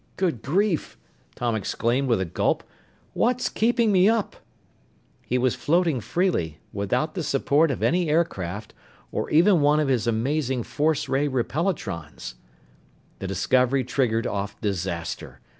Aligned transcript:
"Good 0.17 0.41
grief!" 0.41 0.97
Tom 1.35 1.53
exclaimed 1.55 2.07
with 2.09 2.19
a 2.19 2.25
gulp. 2.25 2.63
"What's 3.13 3.49
keeping 3.49 3.91
me 3.91 4.09
up?" 4.09 4.35
He 5.27 5.37
was 5.37 5.53
floating 5.53 6.01
freely, 6.01 6.57
without 6.73 7.13
the 7.13 7.21
support 7.21 7.69
of 7.69 7.83
any 7.83 8.09
aircraft 8.09 8.73
or 9.11 9.29
even 9.29 9.61
one 9.61 9.79
of 9.79 9.89
his 9.89 10.07
amazing 10.07 10.63
force 10.63 11.07
ray 11.07 11.27
repelatrons! 11.27 12.33
The 13.19 13.27
discovery 13.27 13.83
triggered 13.83 14.25
off 14.25 14.59
disaster. 14.59 15.39